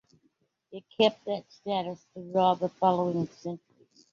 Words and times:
It 0.71 0.83
kept 0.99 1.25
that 1.25 1.43
status 1.51 2.07
through 2.15 2.35
all 2.35 2.55
the 2.55 2.69
following 2.69 3.27
centuries. 3.27 4.05